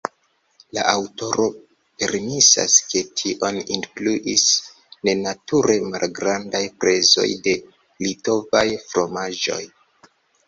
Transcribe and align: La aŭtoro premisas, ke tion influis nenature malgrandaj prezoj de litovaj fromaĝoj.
La 0.75 0.83
aŭtoro 0.91 1.43
premisas, 2.03 2.77
ke 2.93 3.01
tion 3.21 3.59
influis 3.75 4.45
nenature 5.09 5.75
malgrandaj 5.91 6.63
prezoj 6.85 7.27
de 7.49 7.53
litovaj 8.07 8.65
fromaĝoj. 8.89 9.61